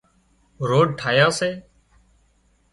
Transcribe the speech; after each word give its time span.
روڊ 0.67 0.87
ٺاهيا 0.99 1.27
سي 1.37 1.49